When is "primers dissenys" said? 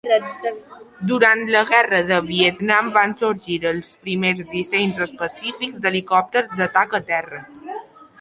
4.07-5.03